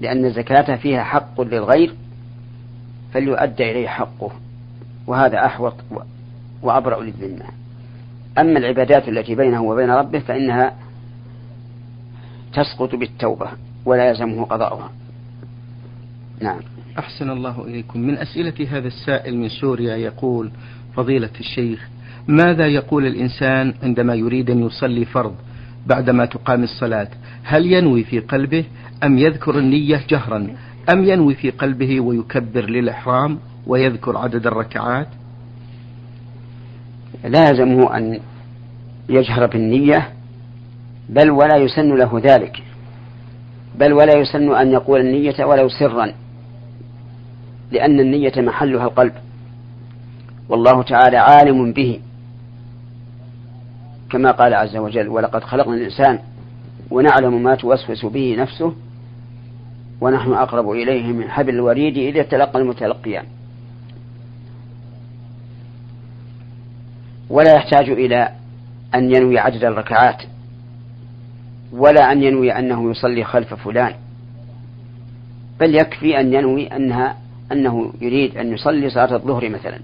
لأن 0.00 0.24
الزكاة 0.24 0.76
فيها 0.76 1.04
حق 1.04 1.40
للغير 1.40 1.94
فليؤدى 3.12 3.70
إليه 3.70 3.88
حقه 3.88 4.30
وهذا 5.06 5.46
أحوط 5.46 5.74
وأبرأ 6.62 7.02
للذمة. 7.02 7.44
أما 8.38 8.58
العبادات 8.58 9.08
التي 9.08 9.34
بينه 9.34 9.62
وبين 9.62 9.90
ربه 9.90 10.18
فإنها 10.18 10.74
تسقط 12.52 12.94
بالتوبة 12.94 13.48
ولا 13.84 14.08
يلزمه 14.08 14.44
قضاؤها. 14.44 14.90
نعم. 16.40 16.60
أحسن 16.98 17.30
الله 17.30 17.64
إليكم. 17.64 18.00
من 18.00 18.18
أسئلة 18.18 18.78
هذا 18.78 18.86
السائل 18.88 19.36
من 19.36 19.48
سوريا 19.48 19.96
يقول 19.96 20.50
فضيلة 20.96 21.30
الشيخ 21.40 21.88
ماذا 22.28 22.66
يقول 22.66 23.06
الإنسان 23.06 23.74
عندما 23.82 24.14
يريد 24.14 24.50
أن 24.50 24.66
يصلي 24.66 25.04
فرض 25.04 25.34
بعدما 25.86 26.24
تقام 26.24 26.62
الصلاة؟ 26.62 27.08
هل 27.42 27.72
ينوي 27.72 28.04
في 28.04 28.20
قلبه 28.20 28.64
أم 29.04 29.18
يذكر 29.18 29.58
النية 29.58 30.00
جهرا؟ 30.08 30.48
أم 30.92 31.04
ينوي 31.04 31.34
في 31.34 31.50
قلبه 31.50 32.00
ويكبر 32.00 32.70
للإحرام 32.70 33.38
ويذكر 33.66 34.16
عدد 34.16 34.46
الركعات؟ 34.46 35.08
لازمه 37.24 37.96
أن 37.96 38.20
يجهر 39.08 39.46
بالنية 39.46 40.08
بل 41.08 41.30
ولا 41.30 41.56
يسن 41.56 41.94
له 41.96 42.20
ذلك. 42.24 42.62
بل 43.78 43.92
ولا 43.92 44.16
يسن 44.16 44.54
أن 44.54 44.72
يقول 44.72 45.00
النية 45.00 45.44
ولو 45.44 45.68
سرا 45.68 46.12
لأن 47.72 48.00
النية 48.00 48.32
محلها 48.36 48.84
القلب. 48.84 49.12
والله 50.48 50.82
تعالى 50.82 51.16
عالم 51.16 51.72
به. 51.72 52.00
كما 54.14 54.30
قال 54.30 54.54
عز 54.54 54.76
وجل 54.76 55.08
ولقد 55.08 55.44
خلقنا 55.44 55.74
الإنسان 55.74 56.18
ونعلم 56.90 57.42
ما 57.42 57.54
توسوس 57.54 58.06
به 58.06 58.36
نفسه 58.38 58.74
ونحن 60.00 60.32
أقرب 60.32 60.70
إليه 60.70 61.12
من 61.12 61.30
حبل 61.30 61.54
الوريد 61.54 61.96
إذ 61.96 62.16
يتلقى 62.16 62.58
المتلقيان. 62.58 63.24
ولا 67.30 67.54
يحتاج 67.54 67.90
إلى 67.90 68.28
أن 68.94 69.14
ينوي 69.14 69.38
عدد 69.38 69.64
الركعات 69.64 70.22
ولا 71.72 72.12
أن 72.12 72.22
ينوي 72.22 72.52
أنه 72.52 72.90
يصلي 72.90 73.24
خلف 73.24 73.54
فلان 73.54 73.94
بل 75.60 75.74
يكفي 75.74 76.20
أن 76.20 76.34
ينوي 76.34 76.66
أنها 76.66 77.16
أنه 77.52 77.92
يريد 78.00 78.36
أن 78.36 78.52
يصلي 78.52 78.90
صلاة 78.90 79.14
الظهر 79.14 79.48
مثلا. 79.48 79.80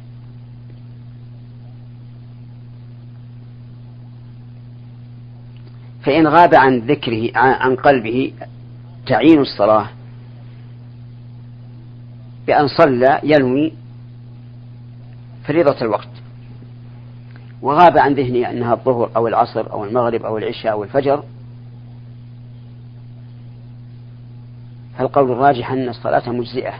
فإن 6.02 6.26
غاب 6.26 6.54
عن 6.54 6.78
ذكره 6.78 7.30
عن 7.38 7.76
قلبه 7.76 8.32
تعيين 9.06 9.40
الصلاة. 9.40 9.88
بأن 12.46 12.68
صلى 12.68 13.20
ينوي 13.22 13.72
فريضة 15.44 15.76
الوقت. 15.82 16.08
وغاب 17.62 17.98
عن 17.98 18.14
ذهنه 18.14 18.50
أنها 18.50 18.74
الظهر 18.74 19.10
أو 19.16 19.28
العصر 19.28 19.72
أو 19.72 19.84
المغرب 19.84 20.24
أو 20.24 20.38
العشاء 20.38 20.72
أو 20.72 20.84
الفجر. 20.84 21.22
فالقول 24.98 25.32
الراجح 25.32 25.72
أن 25.72 25.88
الصلاة 25.88 26.30
مجزئة. 26.30 26.74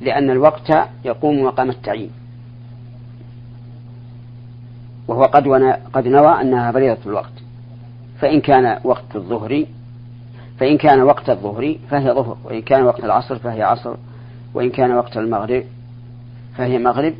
لأن 0.00 0.30
الوقت 0.30 0.88
يقوم 1.04 1.42
مقام 1.42 1.70
التعيين. 1.70 2.10
وهو 5.12 5.24
قد 5.24 5.48
قد 5.92 6.08
نوى 6.08 6.40
أنها 6.40 6.72
فريضة 6.72 7.00
الوقت. 7.06 7.32
فإن 8.20 8.40
كان 8.40 8.78
وقت 8.84 9.16
الظهر 9.16 9.64
فإن 10.60 10.78
كان 10.78 11.00
وقت 11.00 11.30
الظهر 11.30 11.76
فهي 11.90 12.12
ظهر 12.12 12.36
وإن 12.44 12.62
كان 12.62 12.82
وقت 12.82 13.04
العصر 13.04 13.38
فهي 13.38 13.62
عصر 13.62 13.96
وإن 14.54 14.70
كان 14.70 14.92
وقت 14.92 15.16
المغرب 15.16 15.64
فهي 16.56 16.78
مغرب 16.78 17.14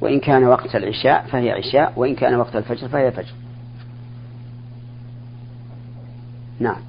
وإن 0.00 0.20
كان 0.20 0.44
وقت 0.44 0.76
العشاء 0.76 1.26
فهي 1.26 1.50
عشاء 1.50 1.92
وإن 1.96 2.14
كان 2.14 2.34
وقت 2.34 2.56
الفجر 2.56 2.88
فهي 2.88 3.10
فجر. 3.10 3.32
نعم. 6.60 6.80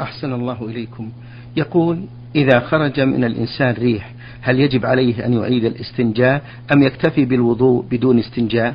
أحسن 0.00 0.32
الله 0.32 0.64
إليكم. 0.64 1.12
يقول 1.56 2.04
إذا 2.34 2.60
خرج 2.60 3.00
من 3.00 3.24
الإنسان 3.24 3.74
ريح 3.74 4.12
هل 4.40 4.60
يجب 4.60 4.86
عليه 4.86 5.26
أن 5.26 5.32
يعيد 5.32 5.64
الاستنجاء 5.64 6.42
أم 6.72 6.82
يكتفي 6.82 7.24
بالوضوء 7.24 7.84
بدون 7.90 8.18
استنجاء؟ 8.18 8.74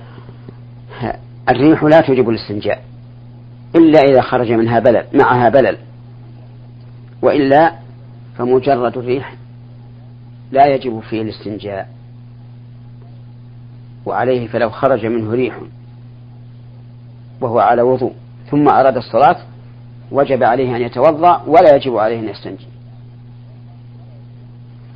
الريح 1.49 1.83
لا 1.83 2.01
توجب 2.01 2.29
الاستنجاء 2.29 2.83
إلا 3.75 3.99
إذا 3.99 4.21
خرج 4.21 4.51
منها 4.51 4.79
بلل 4.79 5.05
معها 5.13 5.49
بلل. 5.49 5.77
وإلا 7.21 7.73
فمجرد 8.37 8.97
الريح 8.97 9.35
لا 10.51 10.65
يجب 10.65 10.99
فيه 10.99 11.21
الاستنجاء. 11.21 11.89
وعليه 14.05 14.47
فلو 14.47 14.69
خرج 14.69 15.05
منه 15.05 15.31
ريح 15.31 15.59
وهو 17.41 17.59
على 17.59 17.81
وضوء 17.81 18.13
ثم 18.51 18.69
أراد 18.69 18.97
الصلاة 18.97 19.37
وجب 20.11 20.43
عليه 20.43 20.75
أن 20.75 20.81
يتوضأ 20.81 21.43
ولا 21.47 21.75
يجب 21.75 21.97
عليه 21.97 22.19
أن 22.19 22.29
يستنجي. 22.29 22.67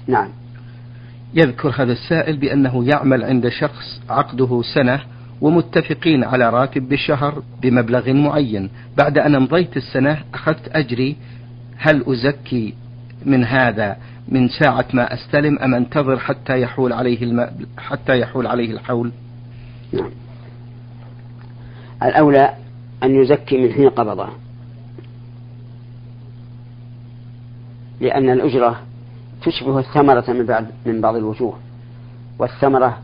نعم. 0.07 0.29
يذكر 1.33 1.69
هذا 1.69 1.91
السائل 1.91 2.37
بأنه 2.37 2.87
يعمل 2.87 3.23
عند 3.23 3.49
شخص 3.49 4.01
عقده 4.09 4.61
سنة 4.75 5.01
ومتفقين 5.41 6.23
على 6.23 6.49
راتب 6.49 6.89
بالشهر 6.89 7.43
بمبلغ 7.61 8.13
معين 8.13 8.69
بعد 8.97 9.17
أن 9.17 9.35
أمضيت 9.35 9.77
السنة 9.77 10.17
أخذت 10.33 10.75
أجري 10.75 11.15
هل 11.77 12.03
أزكي 12.07 12.73
من 13.25 13.43
هذا 13.43 13.97
من 14.27 14.49
ساعة 14.49 14.85
ما 14.93 15.13
أستلم 15.13 15.59
أم 15.59 15.73
أنتظر 15.73 16.19
حتى 16.19 16.61
يحول 16.61 16.93
عليه 16.93 17.23
الم... 17.23 17.49
حتى 17.77 18.19
يحول 18.19 18.47
عليه 18.47 18.71
الحول؟ 18.71 19.11
نعم. 19.93 20.09
الأولى 22.03 22.53
أن 23.03 23.15
يزكي 23.15 23.57
من 23.57 23.73
حين 23.73 23.89
قبضه 23.89 24.29
لأن 28.01 28.29
الأجرة 28.29 28.81
تشبه 29.45 29.79
الثمرة 29.79 30.23
من 30.27 30.67
من 30.85 31.01
بعض 31.01 31.15
الوجوه 31.15 31.57
والثمرة 32.39 32.97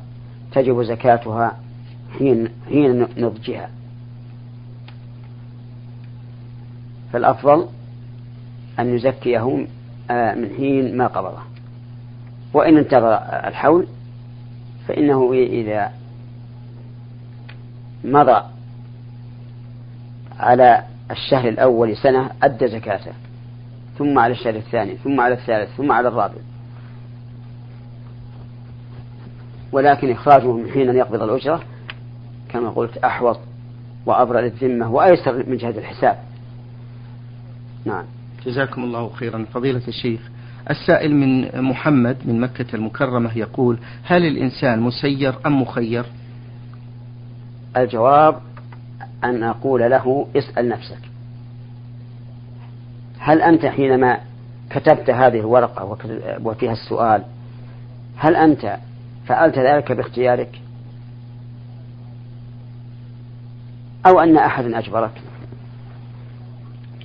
تجب 0.51 0.81
زكاتها 0.81 1.57
حين 2.17 2.49
حين 2.69 3.07
نضجها. 3.17 3.69
فالأفضل 7.13 7.67
أن 8.79 8.95
يزكيه 8.95 9.67
آه، 10.11 10.35
من 10.35 10.49
حين 10.57 10.97
ما 10.97 11.07
قبضه. 11.07 11.41
وإن 12.53 12.77
انتظر 12.77 13.13
الحول 13.47 13.87
فإنه 14.87 15.33
إذا 15.33 15.91
مضى 18.03 18.43
على 20.39 20.83
الشهر 21.11 21.49
الأول 21.49 21.97
سنة 21.97 22.29
أدى 22.43 22.67
زكاته 22.67 23.11
ثم 23.97 24.19
على 24.19 24.33
الشهر 24.33 24.55
الثاني 24.55 24.95
ثم 24.95 25.19
على 25.19 25.33
الثالث 25.33 25.75
ثم 25.77 25.91
على 25.91 26.07
الرابع. 26.07 26.41
ولكن 29.71 30.11
إخراجه 30.11 30.51
من 30.51 30.71
حين 30.71 30.95
يقبض 30.95 31.23
الأجرة 31.23 31.61
كما 32.53 32.69
قلت 32.69 32.97
أحوط 32.97 33.39
وأبرأ 34.05 34.41
للذمة 34.41 34.91
وأيسر 34.91 35.49
من 35.49 35.57
جهة 35.57 35.69
الحساب. 35.69 36.17
نعم. 37.85 38.05
جزاكم 38.45 38.83
الله 38.83 39.09
خيرا. 39.09 39.45
فضيلة 39.53 39.81
الشيخ 39.87 40.21
السائل 40.69 41.15
من 41.15 41.61
محمد 41.61 42.17
من 42.25 42.39
مكة 42.39 42.75
المكرمة 42.75 43.37
يقول 43.37 43.77
هل 44.03 44.25
الإنسان 44.25 44.79
مسير 44.79 45.35
أم 45.45 45.61
مخير؟ 45.61 46.05
الجواب 47.77 48.41
أن 49.23 49.43
أقول 49.43 49.81
له 49.81 50.27
اسأل 50.35 50.69
نفسك. 50.69 50.99
هل 53.19 53.41
أنت 53.41 53.65
حينما 53.65 54.19
كتبت 54.69 55.09
هذه 55.09 55.39
الورقة 55.39 55.97
وفيها 56.43 56.71
السؤال 56.71 57.23
هل 58.17 58.35
أنت 58.35 58.77
فعلت 59.25 59.59
ذلك 59.59 59.91
باختيارك؟ 59.91 60.60
أو 64.05 64.19
أن 64.19 64.37
أحد 64.37 64.65
أجبرك. 64.65 65.21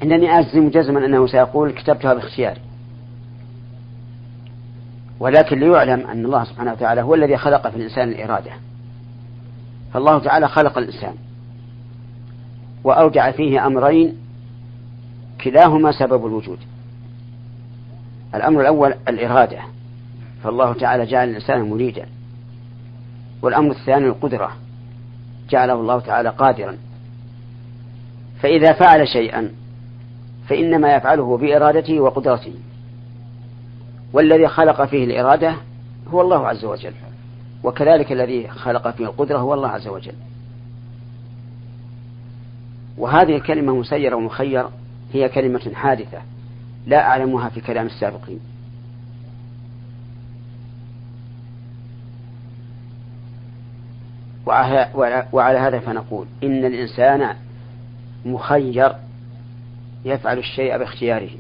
إنني 0.03 0.39
أجزم 0.39 0.69
جزما 0.69 1.07
أنه 1.07 1.27
سيقول 1.27 1.73
كتبتها 1.73 2.15
باختياري. 2.15 2.61
ولكن 5.21 5.59
ليعلم 5.59 6.07
أن 6.07 6.25
الله 6.25 6.45
سبحانه 6.45 6.73
وتعالى 6.73 7.03
هو 7.03 7.15
الذي 7.15 7.37
خلق 7.37 7.69
في 7.69 7.77
الإنسان 7.77 8.09
الإرادة. 8.09 8.51
فالله 9.95 10.19
تعالى 10.19 10.49
خلق 10.49 10.79
الإنسان. 10.79 11.15
وأودع 12.85 13.31
فيه 13.31 13.67
أمرين 13.67 14.17
كلاهما 15.45 15.93
سبب 15.93 16.27
الوجود. 16.27 16.59
الأمر 18.35 18.61
الأول 18.61 18.95
الإرادة. 19.09 19.61
فالله 20.45 20.73
تعالى 20.73 21.07
جعل 21.07 21.29
الإنسان 21.29 21.71
مريدا. 21.71 22.07
والأمر 23.43 23.71
الثاني 23.71 24.07
القدرة. 24.07 24.53
جعله 25.51 25.75
الله 25.75 26.01
تعالى 26.01 26.29
قادرا. 26.29 26.77
فإذا 28.43 28.73
فعل 28.73 29.09
شيئا 29.09 29.51
فإنما 30.49 30.95
يفعله 30.95 31.37
بإرادته 31.37 32.01
وقدرته. 32.01 32.55
والذي 34.13 34.49
خلق 34.49 34.85
فيه 34.85 35.05
الإرادة 35.05 35.55
هو 36.09 36.21
الله 36.21 36.49
عز 36.49 36.65
وجل 36.65 36.95
وكذلك 37.65 38.13
الذي 38.13 38.49
خلق 38.49 38.91
فيه 38.91 39.05
القدرة 39.05 39.39
هو 39.39 39.55
الله 39.55 39.69
عز 39.69 39.89
وجل. 39.89 40.15
وهذه 42.99 43.37
الكلمة 43.37 43.75
مسير 43.75 44.15
ومخير 44.15 44.67
هي 45.13 45.29
كلمة 45.29 45.73
حادثة 45.75 46.19
لا 46.87 47.01
أعلمها 47.01 47.49
في 47.49 47.61
كلام 47.61 47.87
السابقين. 47.87 48.41
وعلى 55.33 55.59
هذا 55.59 55.79
فنقول 55.79 56.27
إن 56.43 56.65
الإنسان 56.65 57.37
مخير 58.27 58.93
يفعل 60.05 60.39
الشيء 60.39 60.79
باختياره 60.79 61.31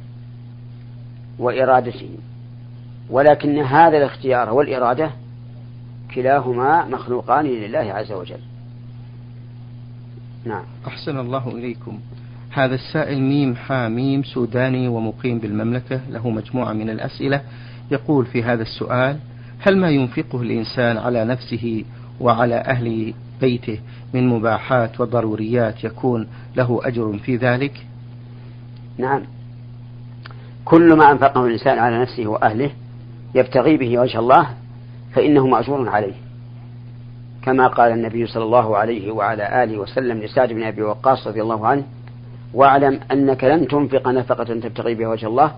وإرادته. 1.38 2.10
ولكن 3.10 3.58
هذا 3.58 3.96
الاختيار 3.96 4.54
والإرادة 4.54 5.10
كلاهما 6.14 6.84
مخلوقان 6.84 7.46
لله 7.46 7.78
عز 7.78 8.12
وجل. 8.12 8.40
نعم. 10.44 10.64
أحسن 10.86 11.18
الله 11.18 11.48
إليكم. 11.48 11.98
هذا 12.50 12.74
السائل 12.74 13.22
ميم 13.22 13.56
حاميم 13.56 14.22
سوداني 14.22 14.88
ومقيم 14.88 15.38
بالمملكة 15.38 16.00
له 16.10 16.30
مجموعة 16.30 16.72
من 16.72 16.90
الأسئلة. 16.90 17.42
يقول 17.90 18.26
في 18.26 18.42
هذا 18.42 18.62
السؤال 18.62 19.18
هل 19.60 19.76
ما 19.76 19.90
ينفقه 19.90 20.42
الإنسان 20.42 20.96
على 20.96 21.24
نفسه 21.24 21.84
وعلى 22.20 22.54
أهل 22.54 23.14
بيته 23.40 23.78
من 24.14 24.28
مباحات 24.28 25.00
وضروريات 25.00 25.84
يكون 25.84 26.28
له 26.56 26.80
أجر 26.84 27.18
في 27.18 27.36
ذلك؟ 27.36 27.86
نعم. 28.98 29.22
كل 30.64 30.96
ما 30.96 31.12
أنفقه 31.12 31.46
الإنسان 31.46 31.78
على 31.78 31.98
نفسه 32.00 32.26
وأهله 32.26 32.70
يبتغي 33.34 33.76
به 33.76 33.98
وجه 33.98 34.18
الله 34.18 34.48
فإنه 35.14 35.46
مأجور 35.46 35.88
عليه. 35.88 36.14
كما 37.42 37.66
قال 37.66 37.92
النبي 37.92 38.26
صلى 38.26 38.44
الله 38.44 38.76
عليه 38.76 39.10
وعلى 39.10 39.64
آله 39.64 39.78
وسلم 39.78 40.18
لسعد 40.18 40.52
بن 40.52 40.62
أبي 40.62 40.82
وقاص 40.82 41.26
رضي 41.26 41.42
الله 41.42 41.66
عنه 41.66 41.84
واعلم 42.54 43.00
أنك 43.12 43.44
لن 43.44 43.68
تنفق 43.68 44.08
نفقة 44.08 44.44
تبتغي 44.44 44.94
بها 44.94 45.08
وجه 45.08 45.26
الله 45.26 45.52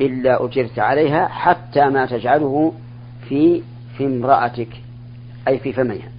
إلا 0.00 0.44
أجرت 0.44 0.78
عليها 0.78 1.28
حتى 1.28 1.88
ما 1.88 2.06
تجعله 2.06 2.72
في 3.28 3.62
في 3.96 4.06
امرأتك 4.06 4.68
أي 5.48 5.58
في 5.58 5.72
فمها. 5.72 6.13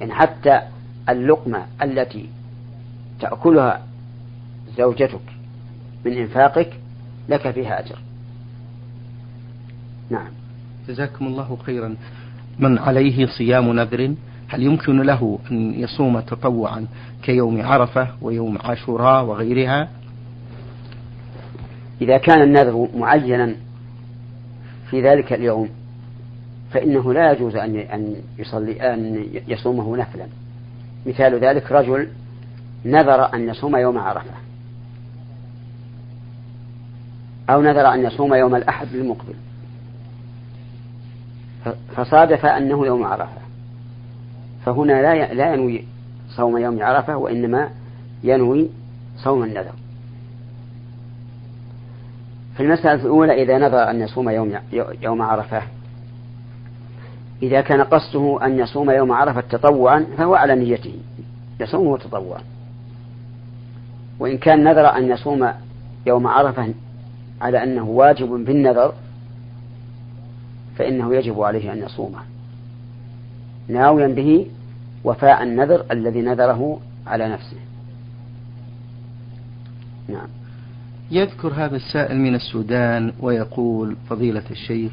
يعني 0.00 0.12
حتى 0.12 0.60
اللقمة 1.08 1.66
التي 1.82 2.28
تأكلها 3.20 3.82
زوجتك 4.78 5.20
من 6.04 6.12
إنفاقك 6.12 6.70
لك 7.28 7.50
فيها 7.50 7.80
أجر. 7.80 7.98
نعم. 10.10 10.28
جزاكم 10.88 11.26
الله 11.26 11.58
خيرا. 11.66 11.96
من 12.58 12.78
عليه 12.78 13.26
صيام 13.26 13.72
نذر 13.72 14.14
هل 14.48 14.62
يمكن 14.62 15.02
له 15.02 15.38
أن 15.50 15.74
يصوم 15.74 16.20
تطوعا 16.20 16.86
كيوم 17.22 17.62
عرفة 17.62 18.08
ويوم 18.22 18.58
عاشوراء 18.64 19.24
وغيرها؟ 19.24 19.88
إذا 22.00 22.18
كان 22.18 22.42
النذر 22.42 22.88
معينا 22.96 23.54
في 24.90 25.02
ذلك 25.02 25.32
اليوم 25.32 25.68
فإنه 26.70 27.12
لا 27.12 27.32
يجوز 27.32 27.56
أن 27.56 27.76
أن 27.76 28.14
يصلي 28.38 28.94
أن 28.94 29.26
يصومه 29.48 29.96
نفلا. 29.96 30.26
مثال 31.06 31.34
ذلك 31.44 31.72
رجل 31.72 32.08
نذر 32.84 33.34
أن 33.34 33.48
يصوم 33.48 33.76
يوم 33.76 33.98
عرفة. 33.98 34.30
أو 37.50 37.62
نذر 37.62 37.94
أن 37.94 38.04
يصوم 38.04 38.34
يوم 38.34 38.54
الأحد 38.56 38.94
المقبل. 38.94 39.34
فصادف 41.96 42.46
أنه 42.46 42.86
يوم 42.86 43.04
عرفة. 43.04 43.40
فهنا 44.66 45.02
لا 45.02 45.34
لا 45.34 45.54
ينوي 45.54 45.84
صوم 46.36 46.58
يوم 46.58 46.82
عرفة 46.82 47.16
وإنما 47.16 47.70
ينوي 48.24 48.68
صوم 49.16 49.42
النذر. 49.42 49.74
في 52.56 52.62
المسألة 52.62 52.94
الأولى 52.94 53.42
إذا 53.42 53.58
نذر 53.58 53.90
أن 53.90 54.00
يصوم 54.00 54.30
يوم 54.30 54.52
يوم 55.02 55.22
عرفة 55.22 55.62
إذا 57.42 57.60
كان 57.60 57.80
قصده 57.80 58.38
أن 58.42 58.58
يصوم 58.58 58.90
يوم 58.90 59.12
عرفة 59.12 59.40
تطوعا 59.40 60.06
فهو 60.16 60.34
على 60.34 60.54
نيته. 60.54 60.94
يصومه 61.60 61.98
تطوعا 61.98 62.42
وإن 64.18 64.38
كان 64.38 64.64
نذر 64.64 64.96
أن 64.96 65.10
يصوم 65.10 65.52
يوم 66.06 66.26
عرفة 66.26 66.74
على 67.40 67.62
أنه 67.62 67.84
واجب 67.84 68.28
بالنذر 68.28 68.94
فإنه 70.76 71.14
يجب 71.14 71.40
عليه 71.40 71.72
أن 71.72 71.78
يصومه. 71.78 72.18
ناويا 73.68 74.08
به 74.08 74.46
وفاء 75.04 75.42
النذر 75.42 75.84
الذي 75.90 76.20
نذره 76.20 76.80
على 77.06 77.28
نفسه. 77.28 77.56
نعم. 80.08 80.28
يذكر 81.10 81.48
هذا 81.48 81.76
السائل 81.76 82.16
من 82.16 82.34
السودان 82.34 83.12
ويقول 83.20 83.96
فضيلة 84.10 84.42
الشيخ 84.50 84.92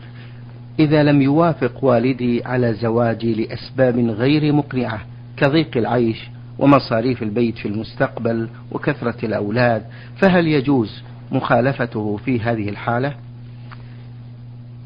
إذا 0.79 1.03
لم 1.03 1.21
يوافق 1.21 1.83
والدي 1.83 2.43
على 2.45 2.73
زواجي 2.73 3.33
لأسباب 3.33 3.99
غير 3.99 4.53
مقنعة 4.53 5.01
كضيق 5.37 5.77
العيش 5.77 6.29
ومصاريف 6.59 7.23
البيت 7.23 7.57
في 7.57 7.67
المستقبل 7.67 8.49
وكثرة 8.71 9.25
الأولاد 9.25 9.85
فهل 10.17 10.47
يجوز 10.47 11.03
مخالفته 11.31 12.17
في 12.17 12.39
هذه 12.39 12.69
الحالة؟ 12.69 13.13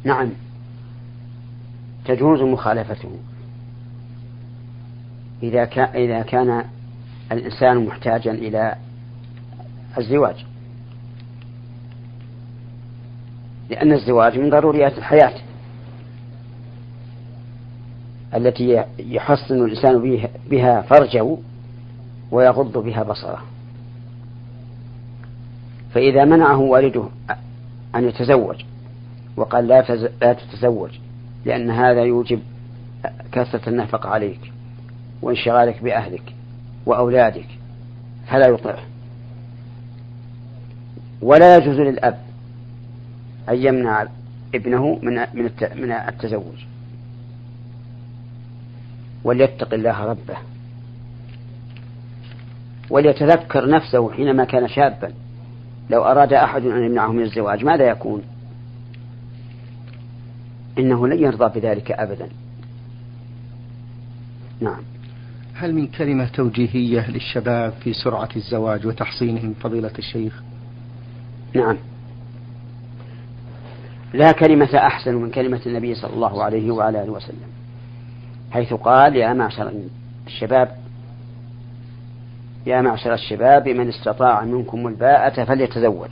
نعم. 0.04 0.30
تجوز 2.06 2.42
مخالفته. 2.42 3.12
إذا 5.44 5.66
كان 5.66 5.90
إذا 5.96 6.22
كان 6.22 6.64
الإنسان 7.32 7.86
محتاجا 7.86 8.32
إلى 8.32 8.76
الزواج. 9.98 10.46
لأن 13.70 13.94
الزواج 13.94 14.40
من 14.40 14.50
ضروريات 14.50 14.98
الحياة. 14.98 15.49
التي 18.36 18.84
يحصن 19.00 19.66
الإنسان 19.66 20.20
بها 20.50 20.82
فرجه 20.82 21.38
ويغض 22.32 22.78
بها 22.78 23.04
بصره. 23.04 23.44
فإذا 25.94 26.26
منعه 26.26 26.58
والده 26.58 27.04
أن 27.96 28.08
يتزوج 28.08 28.56
وقال 29.38 29.68
لا 29.68 29.82
لا 30.22 30.34
تتزوج 30.34 30.90
لأن 31.46 31.72
هذا 31.72 32.04
يوجب 32.04 32.40
كثرة 33.32 33.70
النفقة 33.70 34.10
عليك 34.10 34.52
وانشغالك 35.22 35.84
بأهلك 35.84 36.36
وأولادك 36.86 37.48
فلا 38.28 38.48
يطيعه 38.48 38.84
ولا 41.22 41.58
يجوز 41.58 41.80
للأب 41.80 42.20
أن 43.50 43.58
يمنع 43.58 44.06
ابنه 44.56 45.00
من 45.02 45.16
من 45.76 45.92
التزوج. 45.92 46.66
وليتق 49.24 49.74
الله 49.74 50.06
ربه. 50.06 50.38
وليتذكر 52.90 53.70
نفسه 53.70 54.12
حينما 54.12 54.46
كان 54.46 54.68
شابا. 54.68 55.14
لو 55.90 56.04
أراد 56.04 56.34
أحد 56.34 56.66
أن 56.66 56.84
يمنعه 56.84 57.12
من 57.12 57.24
الزواج 57.24 57.64
ماذا 57.64 57.90
يكون؟ 57.90 58.22
إنه 60.78 61.08
لن 61.08 61.24
يرضى 61.24 61.60
بذلك 61.60 61.92
أبدا. 61.92 62.30
نعم. 64.62 64.82
هل 65.54 65.76
من 65.76 65.88
كلمة 65.88 66.26
توجيهية 66.26 67.12
للشباب 67.12 67.74
في 67.84 67.94
سرعة 67.94 68.30
الزواج 68.36 68.88
وتحصينهم 68.88 69.54
فضيلة 69.54 69.92
الشيخ؟ 70.00 70.44
نعم. 71.56 71.78
لا 74.14 74.32
كلمة 74.32 74.78
أحسن 74.78 75.16
من 75.16 75.32
كلمة 75.32 75.62
النبي 75.66 75.96
صلى 75.96 76.14
الله 76.14 76.44
عليه 76.44 76.72
وعلى 76.72 77.04
آله 77.04 77.12
وسلم. 77.12 77.59
حيث 78.52 78.74
قال 78.74 79.16
يا 79.16 79.34
معشر 79.34 79.74
الشباب 80.28 80.78
يا 82.66 82.82
معشر 82.82 83.14
الشباب 83.14 83.68
من 83.68 83.90
استطاع 83.90 84.44
منكم 84.44 84.88
الباءة 84.88 85.44
فليتزوج. 85.44 86.10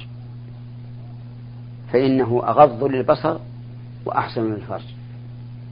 فإنه 1.94 2.42
أغض 2.48 2.84
للبصر 2.84 3.38
وأحسن 4.06 4.54
للفرج. 4.54 4.84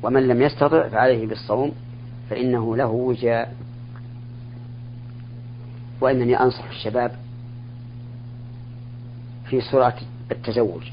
ومن 0.03 0.27
لم 0.27 0.41
يستطع 0.41 0.87
فعليه 0.89 1.27
بالصوم 1.27 1.71
فإنه 2.29 2.75
له 2.75 2.87
وجاء. 2.87 3.55
وإنني 6.01 6.39
أنصح 6.39 6.65
الشباب 6.69 7.11
في 9.49 9.61
سرعة 9.61 9.95
التزوج. 10.31 10.83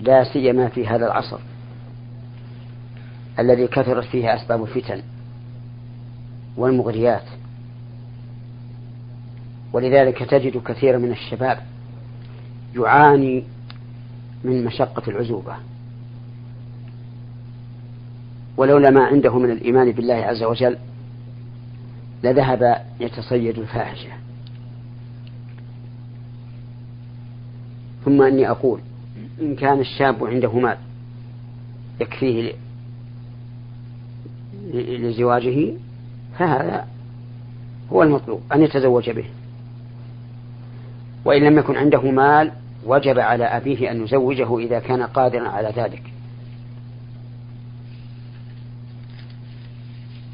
لا 0.00 0.24
سيما 0.24 0.68
في 0.68 0.86
هذا 0.86 1.06
العصر. 1.06 1.38
الذي 3.38 3.66
كثرت 3.66 4.04
فيه 4.04 4.34
أسباب 4.34 4.62
الفتن 4.62 5.02
والمغريات. 6.56 7.24
ولذلك 9.72 10.22
تجد 10.22 10.62
كثيرا 10.62 10.98
من 10.98 11.10
الشباب 11.10 11.58
يعاني 12.74 13.44
من 14.44 14.64
مشقة 14.64 15.10
العزوبة. 15.10 15.56
ولولا 18.56 18.90
ما 18.90 19.04
عنده 19.04 19.38
من 19.38 19.50
الإيمان 19.50 19.92
بالله 19.92 20.14
عز 20.14 20.42
وجل 20.42 20.76
لذهب 22.24 22.86
يتصيد 23.00 23.58
الفاحشة. 23.58 24.10
ثم 28.04 28.22
أني 28.22 28.50
أقول 28.50 28.80
إن 29.40 29.56
كان 29.56 29.80
الشاب 29.80 30.24
عنده 30.24 30.58
مال 30.58 30.78
يكفيه 32.00 32.52
لزواجه 34.72 35.72
فهذا 36.38 36.86
هو 37.92 38.02
المطلوب 38.02 38.42
أن 38.54 38.62
يتزوج 38.62 39.10
به. 39.10 39.24
وإن 41.24 41.42
لم 41.42 41.58
يكن 41.58 41.76
عنده 41.76 42.10
مال 42.10 42.52
وجب 42.86 43.18
على 43.18 43.44
أبيه 43.44 43.90
أن 43.90 44.04
يزوجه 44.04 44.58
إذا 44.58 44.78
كان 44.78 45.02
قادرا 45.02 45.48
على 45.48 45.68
ذلك. 45.68 46.02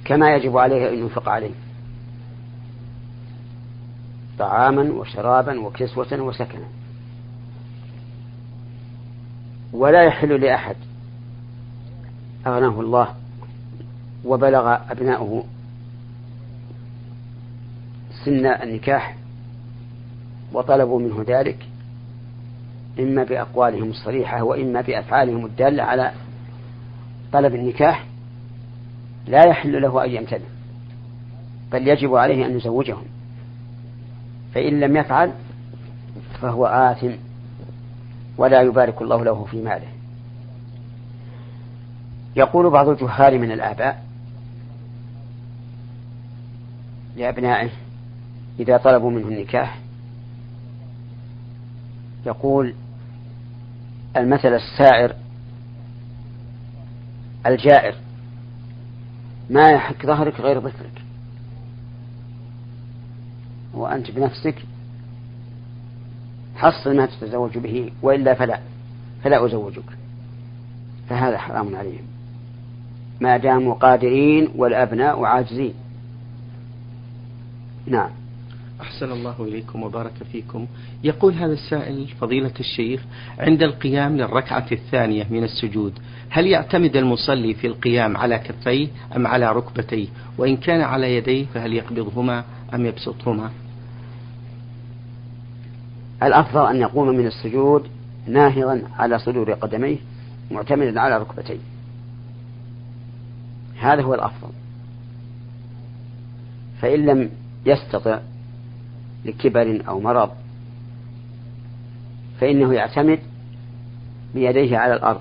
كما 0.04 0.34
يجب 0.34 0.56
عليه 0.56 0.88
أن 0.88 0.98
ينفق 0.98 1.28
عليه. 1.28 1.54
طعاما 4.38 4.82
وشرابا 4.82 5.60
وكسوة 5.60 6.20
وسكنا. 6.20 6.68
ولا 9.72 10.02
يحل 10.04 10.40
لأحد 10.40 10.76
أغناه 12.46 12.80
الله 12.80 13.14
وبلغ 14.24 14.76
أبناؤه 14.90 15.44
سن 18.24 18.46
النكاح 18.46 19.16
وطلبوا 20.52 21.00
منه 21.00 21.24
ذلك 21.28 21.66
إما 22.98 23.24
بأقوالهم 23.24 23.90
الصريحة 23.90 24.42
وإما 24.42 24.80
بأفعالهم 24.80 25.46
الدالة 25.46 25.82
على 25.82 26.12
طلب 27.32 27.54
النكاح 27.54 28.04
لا 29.26 29.46
يحل 29.46 29.82
له 29.82 30.04
أن 30.04 30.10
يمتنع 30.10 30.46
بل 31.72 31.88
يجب 31.88 32.14
عليه 32.14 32.46
أن 32.46 32.56
يزوجهم 32.56 33.04
فإن 34.54 34.80
لم 34.80 34.96
يفعل 34.96 35.32
فهو 36.40 36.66
آثم 36.66 37.10
ولا 38.38 38.62
يبارك 38.62 39.02
الله 39.02 39.24
له 39.24 39.44
في 39.44 39.62
ماله. 39.62 39.88
يقول 42.36 42.70
بعض 42.70 42.88
الجهال 42.88 43.38
من 43.40 43.52
الآباء 43.52 44.07
لأبنائه 47.18 47.70
إذا 48.60 48.76
طلبوا 48.76 49.10
منه 49.10 49.28
النكاح 49.28 49.78
يقول 52.26 52.74
المثل 54.16 54.54
السائر 54.54 55.14
الجائر 57.46 57.94
ما 59.50 59.70
يحك 59.70 60.06
ظهرك 60.06 60.40
غير 60.40 60.60
ظفرك 60.60 61.02
وأنت 63.74 64.10
بنفسك 64.10 64.54
حصل 66.56 66.96
ما 66.96 67.06
تتزوج 67.06 67.58
به 67.58 67.92
وإلا 68.02 68.34
فلا 68.34 68.60
فلا 69.24 69.46
أزوجك 69.46 69.98
فهذا 71.08 71.38
حرام 71.38 71.76
عليهم. 71.76 72.04
ما 73.20 73.36
داموا 73.36 73.74
قادرين 73.74 74.48
والأبناء 74.56 75.24
عاجزين. 75.24 75.74
نعم. 77.88 78.10
أحسن 78.80 79.12
الله 79.12 79.34
إليكم 79.40 79.82
وبارك 79.82 80.12
فيكم. 80.32 80.66
يقول 81.04 81.34
هذا 81.34 81.52
السائل 81.52 82.06
فضيلة 82.20 82.52
الشيخ 82.60 83.00
عند 83.38 83.62
القيام 83.62 84.16
للركعة 84.16 84.66
الثانية 84.72 85.26
من 85.30 85.44
السجود 85.44 85.98
هل 86.30 86.46
يعتمد 86.46 86.96
المصلي 86.96 87.54
في 87.54 87.66
القيام 87.66 88.16
على 88.16 88.38
كفيه 88.38 88.88
أم 89.16 89.26
على 89.26 89.52
ركبتيه؟ 89.52 90.08
وإن 90.38 90.56
كان 90.56 90.80
على 90.80 91.16
يديه 91.16 91.46
فهل 91.54 91.72
يقبضهما 91.72 92.44
أم 92.74 92.86
يبسطهما؟ 92.86 93.50
الأفضل 96.22 96.66
أن 96.66 96.76
يقوم 96.76 97.08
من 97.08 97.26
السجود 97.26 97.88
ناهضا 98.26 98.82
على 98.98 99.18
صدور 99.18 99.52
قدميه 99.52 99.96
معتمدا 100.50 101.00
على 101.00 101.18
ركبتيه. 101.18 101.58
هذا 103.78 104.02
هو 104.02 104.14
الأفضل. 104.14 104.48
فإن 106.80 107.06
لم 107.06 107.30
يستطع 107.66 108.20
لكبر 109.24 109.82
أو 109.88 110.00
مرض 110.00 110.30
فإنه 112.40 112.74
يعتمد 112.74 113.18
بيديه 114.34 114.78
على 114.78 114.94
الأرض 114.94 115.20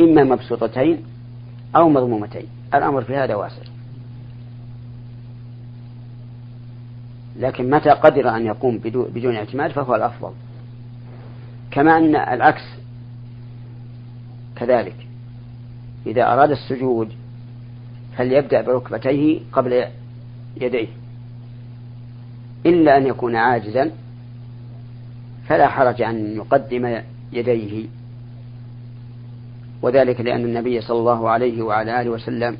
إما 0.00 0.24
مبسوطتين 0.24 1.02
أو 1.76 1.88
مضمومتين 1.88 2.46
الأمر 2.74 3.02
في 3.02 3.16
هذا 3.16 3.34
واسع 3.34 3.62
لكن 7.38 7.70
متى 7.70 7.90
قدر 7.90 8.36
أن 8.36 8.46
يقوم 8.46 8.78
بدون 8.84 9.36
اعتماد 9.36 9.70
فهو 9.70 9.94
الأفضل. 9.94 10.32
كما 11.70 11.98
أن 11.98 12.16
العكس 12.16 12.62
كذلك. 14.56 15.06
إذا 16.06 16.32
أراد 16.32 16.50
السجود 16.50 17.12
فليبدأ 18.16 18.62
بركبتيه 18.62 19.40
قبل 19.52 19.84
يديه. 20.60 20.88
إلا 22.66 22.96
أن 22.96 23.06
يكون 23.06 23.36
عاجزا 23.36 23.90
فلا 25.48 25.68
حرج 25.68 26.02
أن 26.02 26.36
يقدم 26.36 27.02
يديه. 27.32 27.86
وذلك 29.82 30.20
لأن 30.20 30.44
النبي 30.44 30.80
صلى 30.80 30.98
الله 30.98 31.30
عليه 31.30 31.62
وعلى 31.62 32.00
آله 32.00 32.10
وسلم 32.10 32.56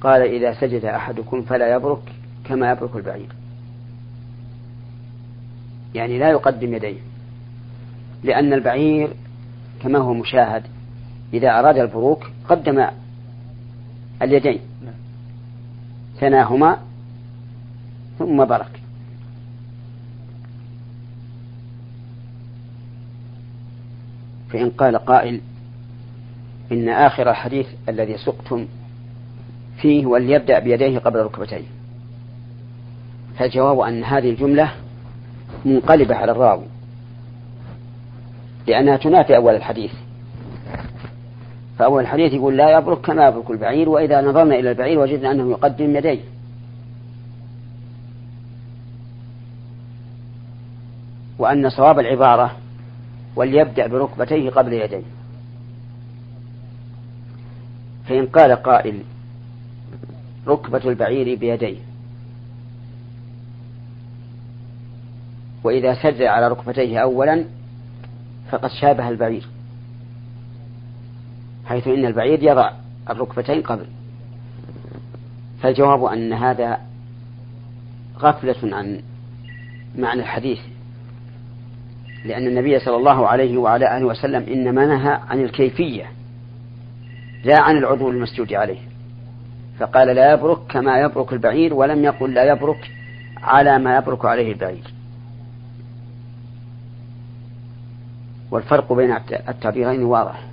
قال 0.00 0.22
إذا 0.22 0.60
سجد 0.60 0.84
أحدكم 0.84 1.42
فلا 1.42 1.74
يبرك 1.74 2.12
كما 2.44 2.70
يبرك 2.72 2.96
البعير. 2.96 3.28
يعني 5.94 6.18
لا 6.18 6.30
يقدم 6.30 6.74
يديه 6.74 7.00
لأن 8.24 8.52
البعير 8.52 9.08
كما 9.82 9.98
هو 9.98 10.14
مشاهد 10.14 10.62
إذا 11.34 11.58
أراد 11.58 11.78
البروك 11.78 12.30
قدم 12.48 12.86
اليدين. 14.22 14.60
ثناهما 16.20 16.78
ثم 18.18 18.44
برك. 18.44 18.80
فإن 24.50 24.70
قال 24.70 24.96
قائل 24.96 25.40
إن 26.72 26.88
آخر 26.88 27.30
الحديث 27.30 27.66
الذي 27.88 28.16
سقتم 28.18 28.66
فيه 29.76 30.06
وليبدأ 30.06 30.58
بيديه 30.58 30.98
قبل 30.98 31.18
ركبتيه. 31.18 31.64
فالجواب 33.38 33.78
أن 33.80 34.04
هذه 34.04 34.30
الجملة 34.30 34.72
منقلبة 35.64 36.14
على 36.14 36.32
الراوي 36.32 36.64
لأنها 38.66 38.96
تنافي 38.96 39.36
أول 39.36 39.54
الحديث. 39.54 39.92
فأول 41.82 42.02
الحديث 42.02 42.32
يقول 42.32 42.56
لا 42.56 42.78
يبرك 42.78 43.00
كما 43.00 43.26
يبرك 43.28 43.50
البعير 43.50 43.88
وإذا 43.88 44.20
نظرنا 44.20 44.54
إلى 44.54 44.70
البعير 44.70 44.98
وجدنا 44.98 45.32
أنه 45.32 45.50
يقدم 45.50 45.96
يديه. 45.96 46.20
وأن 51.38 51.70
صواب 51.70 51.98
العبارة 51.98 52.56
وليبدأ 53.36 53.86
بركبتيه 53.86 54.50
قبل 54.50 54.72
يديه. 54.72 55.02
فإن 58.08 58.26
قال 58.26 58.52
قائل 58.52 59.02
ركبة 60.46 60.90
البعير 60.90 61.38
بيديه. 61.38 61.78
وإذا 65.64 65.94
سجد 65.94 66.22
على 66.22 66.48
ركبتيه 66.48 66.98
أولا 66.98 67.44
فقد 68.50 68.70
شابه 68.80 69.08
البعير. 69.08 69.46
حيث 71.66 71.88
إن 71.88 72.06
البعير 72.06 72.42
يضع 72.42 72.70
الركبتين 73.10 73.62
قبل. 73.62 73.86
فالجواب 75.62 76.04
أن 76.04 76.32
هذا 76.32 76.78
غفلة 78.18 78.76
عن 78.76 79.02
معنى 79.98 80.20
الحديث 80.20 80.60
لأن 82.24 82.46
النبي 82.46 82.78
صلى 82.78 82.96
الله 82.96 83.28
عليه 83.28 83.58
وعلى 83.58 83.96
آله 83.96 84.06
وسلم 84.06 84.42
إنما 84.42 84.86
نهى 84.86 85.20
عن 85.28 85.40
الكيفية 85.40 86.10
لا 87.44 87.60
عن 87.60 87.76
العضو 87.76 88.10
المسجود 88.10 88.52
عليه. 88.52 88.78
فقال 89.78 90.08
لا 90.16 90.32
يبرك 90.32 90.58
كما 90.70 91.00
يبرك 91.00 91.32
البعير 91.32 91.74
ولم 91.74 92.04
يقل 92.04 92.34
لا 92.34 92.44
يبرك 92.44 92.90
على 93.42 93.78
ما 93.78 93.96
يبرك 93.96 94.24
عليه 94.24 94.52
البعير. 94.52 94.94
والفرق 98.50 98.92
بين 98.92 99.16
التعبيرين 99.48 100.02
واضح. 100.02 100.51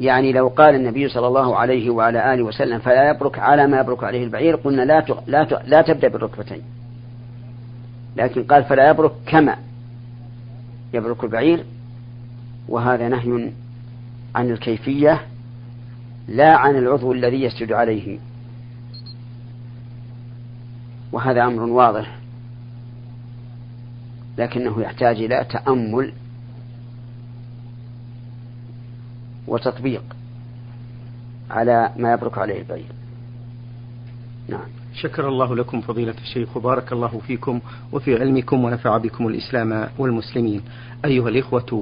يعني 0.00 0.32
لو 0.32 0.48
قال 0.48 0.74
النبي 0.74 1.08
صلى 1.08 1.26
الله 1.26 1.56
عليه 1.56 1.90
وعلى 1.90 2.34
آله 2.34 2.42
وسلم 2.42 2.78
فلا 2.78 3.10
يبرك 3.10 3.38
على 3.38 3.66
ما 3.66 3.80
يبرك 3.80 4.04
عليه 4.04 4.24
البعير 4.24 4.56
قلنا 4.56 4.82
لا 4.82 5.04
لا 5.26 5.62
لا 5.66 5.82
تبدأ 5.82 6.08
بالركبتين. 6.08 6.62
لكن 8.16 8.44
قال 8.44 8.64
فلا 8.64 8.90
يبرك 8.90 9.12
كما 9.26 9.56
يبرك 10.94 11.24
البعير 11.24 11.64
وهذا 12.68 13.08
نهي 13.08 13.50
عن 14.34 14.50
الكيفية 14.50 15.20
لا 16.28 16.56
عن 16.56 16.76
العضو 16.76 17.12
الذي 17.12 17.42
يسجد 17.42 17.72
عليه. 17.72 18.18
وهذا 21.12 21.44
أمر 21.44 21.62
واضح. 21.62 22.18
لكنه 24.38 24.82
يحتاج 24.82 25.16
إلى 25.16 25.46
تأمل 25.50 26.12
وتطبيق 29.48 30.02
على 31.50 31.92
ما 31.96 32.12
يبرك 32.12 32.38
عليه 32.38 32.58
البعير 32.58 32.92
نعم. 34.48 34.60
شكر 34.94 35.28
الله 35.28 35.56
لكم 35.56 35.80
فضيلة 35.80 36.14
الشيخ 36.22 36.56
وبارك 36.56 36.92
الله 36.92 37.20
فيكم 37.26 37.60
وفي 37.92 38.14
علمكم 38.14 38.64
ونفع 38.64 38.96
بكم 38.96 39.26
الإسلام 39.26 39.88
والمسلمين. 39.98 40.62
أيها 41.04 41.28
الإخوة 41.28 41.80